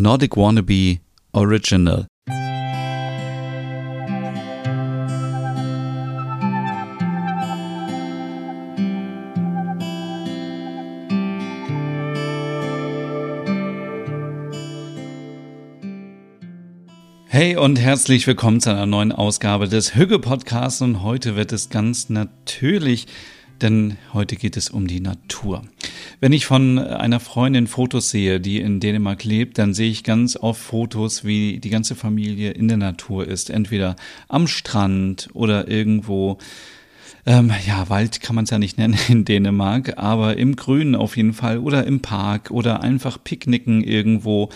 [0.00, 1.00] Nordic Wannabe
[1.32, 2.06] Original.
[17.26, 21.70] Hey und herzlich willkommen zu einer neuen Ausgabe des Hügge Podcasts und heute wird es
[21.70, 23.06] ganz natürlich,
[23.60, 25.62] denn heute geht es um die Natur.
[26.20, 30.36] Wenn ich von einer Freundin Fotos sehe, die in Dänemark lebt, dann sehe ich ganz
[30.36, 33.94] oft Fotos, wie die ganze Familie in der Natur ist, entweder
[34.26, 36.38] am Strand oder irgendwo
[37.26, 41.16] ähm, ja, Wald kann man es ja nicht nennen in Dänemark, aber im Grünen auf
[41.16, 44.48] jeden Fall oder im Park oder einfach picknicken irgendwo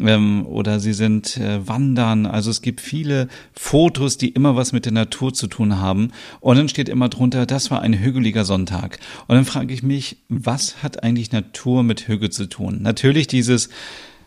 [0.00, 2.26] ähm, oder sie sind äh, wandern.
[2.26, 6.12] Also es gibt viele Fotos, die immer was mit der Natur zu tun haben.
[6.40, 8.98] Und dann steht immer drunter, das war ein hügeliger Sonntag.
[9.26, 12.82] Und dann frage ich mich, was hat eigentlich Natur mit Hügel zu tun?
[12.82, 13.70] Natürlich dieses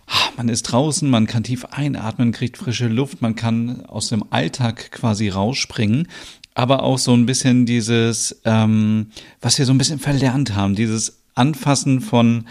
[0.07, 4.23] ah, man ist draußen, man kann tief einatmen, kriegt frische Luft, man kann aus dem
[4.29, 6.07] Alltag quasi rausspringen
[6.53, 9.07] aber auch so ein bisschen dieses, ähm,
[9.41, 12.45] was wir so ein bisschen verlernt haben, dieses Anfassen von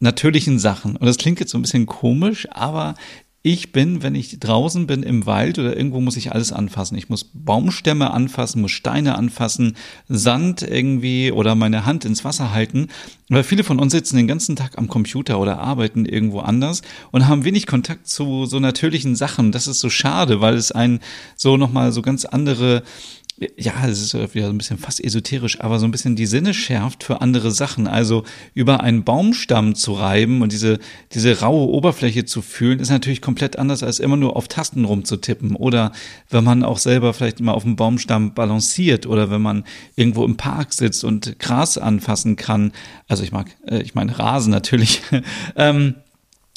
[0.00, 0.96] natürlichen Sachen.
[0.96, 2.94] Und das klingt jetzt so ein bisschen komisch, aber
[3.48, 6.98] ich bin, wenn ich draußen bin im Wald oder irgendwo, muss ich alles anfassen.
[6.98, 9.76] Ich muss Baumstämme anfassen, muss Steine anfassen,
[10.08, 12.88] Sand irgendwie oder meine Hand ins Wasser halten.
[13.28, 17.28] Weil viele von uns sitzen den ganzen Tag am Computer oder arbeiten irgendwo anders und
[17.28, 19.52] haben wenig Kontakt zu so natürlichen Sachen.
[19.52, 20.98] Das ist so schade, weil es einen
[21.36, 22.82] so nochmal so ganz andere
[23.58, 26.54] ja, es ist wieder so ein bisschen fast esoterisch, aber so ein bisschen die Sinne
[26.54, 27.86] schärft für andere Sachen.
[27.86, 30.78] Also über einen Baumstamm zu reiben und diese,
[31.12, 35.54] diese raue Oberfläche zu fühlen, ist natürlich komplett anders, als immer nur auf Tasten rumzutippen.
[35.54, 35.92] Oder
[36.30, 39.64] wenn man auch selber vielleicht mal auf dem Baumstamm balanciert oder wenn man
[39.96, 42.72] irgendwo im Park sitzt und Gras anfassen kann.
[43.06, 45.02] Also ich mag, äh, ich meine Rasen natürlich.
[45.56, 45.96] ähm,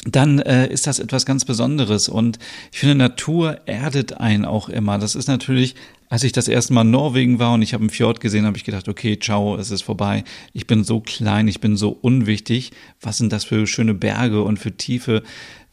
[0.05, 2.07] dann äh, ist das etwas ganz Besonderes.
[2.09, 2.39] Und
[2.71, 4.97] ich finde, Natur erdet einen auch immer.
[4.97, 5.75] Das ist natürlich
[6.09, 8.57] als ich das erste Mal in Norwegen war und ich habe einen Fjord gesehen, habe
[8.57, 10.23] ich gedacht, okay, ciao, es ist vorbei.
[10.53, 12.71] Ich bin so klein, ich bin so unwichtig.
[12.99, 15.21] Was sind das für schöne Berge und für tiefe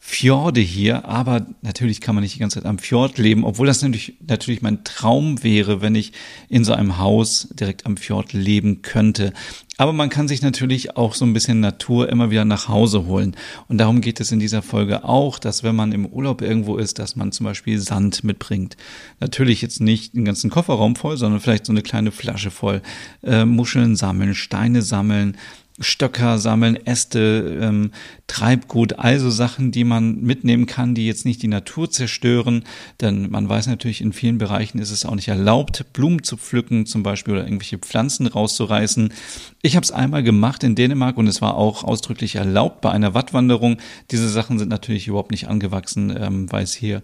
[0.09, 3.81] Fjorde hier, aber natürlich kann man nicht die ganze Zeit am Fjord leben, obwohl das
[3.81, 6.13] natürlich, natürlich mein Traum wäre, wenn ich
[6.47, 9.33] in so einem Haus direkt am Fjord leben könnte.
[9.77, 13.35] Aber man kann sich natürlich auch so ein bisschen Natur immer wieder nach Hause holen.
[13.67, 16.99] Und darum geht es in dieser Folge auch, dass wenn man im Urlaub irgendwo ist,
[16.99, 18.77] dass man zum Beispiel Sand mitbringt.
[19.19, 22.81] Natürlich jetzt nicht den ganzen Kofferraum voll, sondern vielleicht so eine kleine Flasche voll.
[23.23, 25.35] Äh, Muscheln sammeln, Steine sammeln,
[25.79, 27.91] Stöcker sammeln, Äste, ähm,
[28.25, 32.63] Treibgut, also Sachen, die man mitnehmen kann, die jetzt nicht die Natur zerstören.
[32.99, 36.85] Denn man weiß natürlich, in vielen Bereichen ist es auch nicht erlaubt, Blumen zu pflücken
[36.85, 39.13] zum Beispiel oder irgendwelche Pflanzen rauszureißen.
[39.61, 43.13] Ich habe es einmal gemacht in Dänemark und es war auch ausdrücklich erlaubt bei einer
[43.13, 43.77] Wattwanderung.
[44.09, 47.03] Diese Sachen sind natürlich überhaupt nicht angewachsen, ähm, weil es hier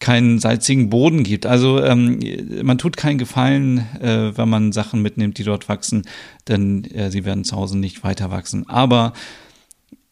[0.00, 1.44] keinen salzigen Boden gibt.
[1.44, 2.18] Also ähm,
[2.62, 6.04] man tut keinen Gefallen, äh, wenn man Sachen mitnimmt, die dort wachsen,
[6.48, 8.68] denn äh, sie werden zu Hause nicht weiter wachsen.
[8.68, 9.12] Aber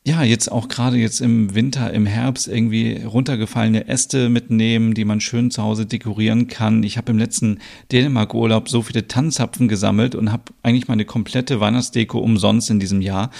[0.08, 5.20] ja, jetzt auch gerade jetzt im Winter, im Herbst irgendwie runtergefallene Äste mitnehmen, die man
[5.20, 6.82] schön zu Hause dekorieren kann.
[6.82, 7.58] Ich habe im letzten
[7.92, 13.30] Dänemark-Urlaub so viele Tanzapfen gesammelt und habe eigentlich meine komplette Weihnachtsdeko umsonst in diesem Jahr.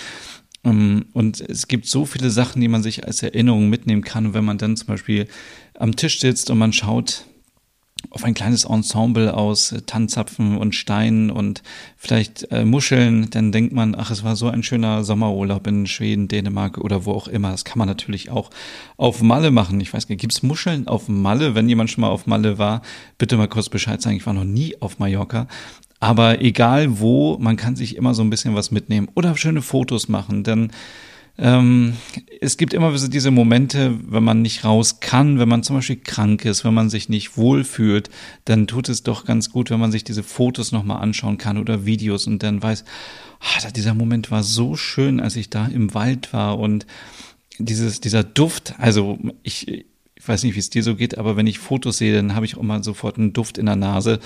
[0.63, 4.35] Ähm, und es gibt so viele Sachen, die man sich als Erinnerung mitnehmen kann.
[4.35, 5.27] Wenn man dann zum Beispiel
[5.75, 7.25] am Tisch sitzt und man schaut
[8.19, 11.63] auf ein kleines Ensemble aus Tanzapfen und Steinen und
[11.97, 16.27] vielleicht äh, Muscheln, dann denkt man, ach, es war so ein schöner Sommerurlaub in Schweden,
[16.27, 17.53] Dänemark oder wo auch immer.
[17.53, 18.51] Das kann man natürlich auch
[18.97, 19.81] auf Malle machen.
[19.81, 21.55] Ich weiß gar nicht, gibt es Muscheln auf Malle?
[21.55, 22.83] Wenn jemand schon mal auf Malle war,
[23.19, 24.17] bitte mal kurz Bescheid sagen.
[24.17, 25.47] Ich war noch nie auf Mallorca.
[26.01, 30.09] Aber egal wo, man kann sich immer so ein bisschen was mitnehmen oder schöne Fotos
[30.09, 30.73] machen, denn
[31.39, 31.97] ähm,
[32.41, 36.45] es gibt immer diese Momente, wenn man nicht raus kann, wenn man zum Beispiel krank
[36.45, 38.11] ist, wenn man sich nicht wohlfühlt,
[38.45, 41.87] dann tut es doch ganz gut, wenn man sich diese Fotos nochmal anschauen kann oder
[41.87, 42.85] Videos und dann weiß,
[43.41, 46.87] ah, dieser Moment war so schön, als ich da im Wald war und
[47.59, 51.47] dieses, dieser Duft, also ich, ich weiß nicht, wie es dir so geht, aber wenn
[51.47, 54.19] ich Fotos sehe, dann habe ich auch mal sofort einen Duft in der Nase.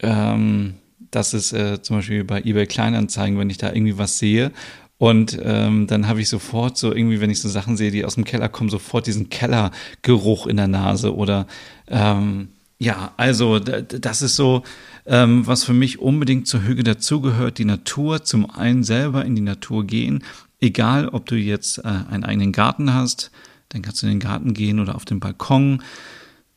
[0.00, 0.74] Ähm,
[1.10, 4.50] das ist äh, zum Beispiel bei eBay Kleinanzeigen, wenn ich da irgendwie was sehe
[4.98, 8.16] und ähm, dann habe ich sofort so irgendwie, wenn ich so Sachen sehe, die aus
[8.16, 11.46] dem Keller kommen, sofort diesen Kellergeruch in der Nase oder
[11.86, 12.48] ähm,
[12.80, 14.62] ja, also das ist so,
[15.06, 19.42] ähm, was für mich unbedingt zur Hüge dazugehört, die Natur, zum einen selber in die
[19.42, 20.22] Natur gehen,
[20.60, 23.30] egal ob du jetzt äh, einen eigenen Garten hast,
[23.68, 25.82] dann kannst du in den Garten gehen oder auf den Balkon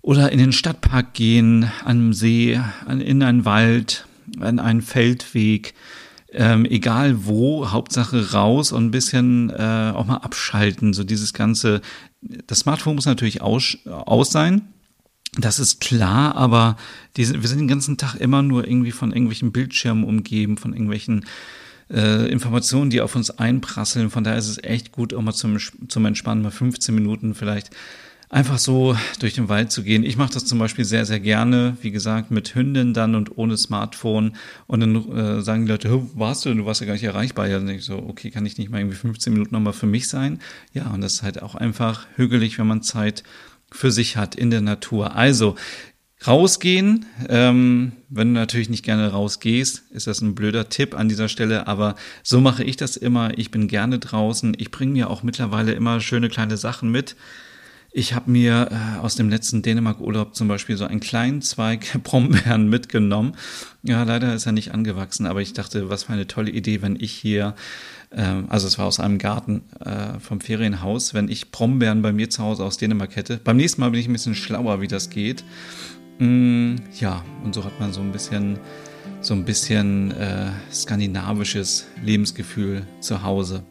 [0.02, 4.06] oder in den Stadtpark gehen, an einem See, an, in einen Wald,
[4.40, 5.74] an einen Feldweg,
[6.34, 10.94] ähm, egal wo, Hauptsache raus und ein bisschen äh, auch mal abschalten.
[10.94, 11.82] So dieses ganze,
[12.22, 14.62] das Smartphone muss natürlich aus, aus sein.
[15.38, 16.78] Das ist klar, aber
[17.16, 21.26] diese, wir sind den ganzen Tag immer nur irgendwie von irgendwelchen Bildschirmen umgeben, von irgendwelchen
[21.90, 24.10] äh, Informationen, die auf uns einprasseln.
[24.10, 25.58] Von daher ist es echt gut, auch mal zum,
[25.88, 27.72] zum Entspannen mal 15 Minuten vielleicht
[28.32, 30.04] einfach so durch den Wald zu gehen.
[30.04, 33.58] Ich mache das zum Beispiel sehr, sehr gerne, wie gesagt, mit Hündin dann und ohne
[33.58, 34.38] Smartphone.
[34.68, 36.54] Und dann äh, sagen die Leute, warst du?
[36.54, 37.48] Du warst ja gar nicht erreichbar.
[37.48, 39.86] Ja, dann denke ich so, okay, kann ich nicht mal irgendwie 15 Minuten nochmal für
[39.86, 40.40] mich sein?
[40.74, 43.24] Ja, und das ist halt auch einfach hügelig, wenn man Zeit
[43.70, 45.16] für sich hat in der Natur.
[45.16, 45.56] Also,
[46.26, 51.28] Rausgehen, ähm, wenn du natürlich nicht gerne rausgehst, ist das ein blöder Tipp an dieser
[51.28, 53.36] Stelle, aber so mache ich das immer.
[53.40, 54.56] Ich bin gerne draußen.
[54.60, 57.16] Ich bringe mir auch mittlerweile immer schöne kleine Sachen mit.
[57.94, 62.70] Ich habe mir äh, aus dem letzten Dänemark-Urlaub zum Beispiel so einen kleinen Zweig Brombeeren
[62.70, 63.34] mitgenommen.
[63.84, 66.96] Ja, leider ist er nicht angewachsen, aber ich dachte, was für eine tolle Idee, wenn
[66.96, 67.54] ich hier,
[68.12, 72.30] äh, also es war aus einem Garten äh, vom Ferienhaus, wenn ich Brombeeren bei mir
[72.30, 73.42] zu Hause aus Dänemark hätte.
[73.44, 75.44] Beim nächsten Mal bin ich ein bisschen schlauer, wie das geht.
[76.20, 78.58] Mm, ja, und so hat man so ein bisschen
[79.20, 83.64] so ein bisschen äh, skandinavisches Lebensgefühl zu Hause.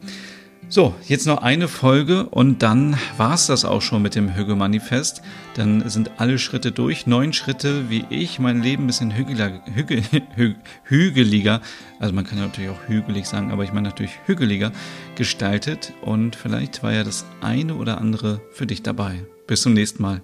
[0.73, 5.21] So, jetzt noch eine Folge und dann war es das auch schon mit dem Hügel-Manifest.
[5.55, 7.05] Dann sind alle Schritte durch.
[7.05, 10.01] Neun Schritte, wie ich mein Leben ein bisschen hügeliger, hügel,
[10.85, 11.59] hügeliger,
[11.99, 14.71] also man kann natürlich auch hügelig sagen, aber ich meine natürlich hügeliger
[15.15, 15.91] gestaltet.
[16.03, 19.25] Und vielleicht war ja das eine oder andere für dich dabei.
[19.47, 20.21] Bis zum nächsten Mal.